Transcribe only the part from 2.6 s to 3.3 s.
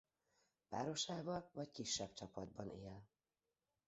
él.